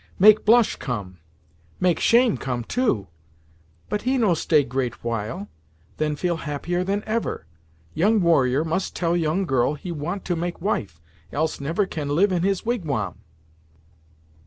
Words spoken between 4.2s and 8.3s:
stay great while; then feel happier than ever. Young